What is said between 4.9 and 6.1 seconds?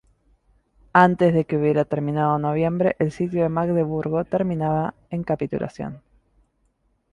en capitulación.